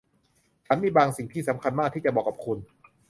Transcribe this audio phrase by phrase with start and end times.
[0.65, 2.57] ฉันมีบางสิ่งที่สำคัญมากที่จะบอกกับคุณ